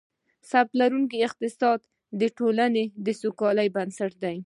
[0.49, 1.79] ثبات لرونکی اقتصاد،
[2.19, 4.37] د ټولنې د سوکالۍ بنسټ دی